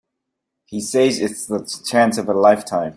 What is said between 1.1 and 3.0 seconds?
it's the chance of a lifetime.